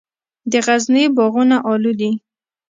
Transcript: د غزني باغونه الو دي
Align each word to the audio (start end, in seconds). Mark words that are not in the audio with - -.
د 0.51 0.53
غزني 0.65 1.03
باغونه 1.15 1.57
الو 1.69 1.91
دي 1.99 2.11